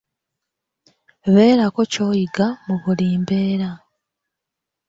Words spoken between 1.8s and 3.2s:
ky'oyiga mu buli